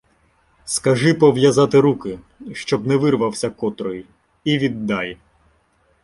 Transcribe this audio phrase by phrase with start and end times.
[0.65, 2.19] —Скажи пов'язати руки,
[2.53, 4.05] щоб не вирвався котрий,
[4.43, 5.17] і віддай.